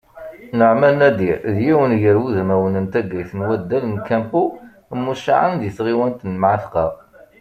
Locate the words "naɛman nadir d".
0.57-1.55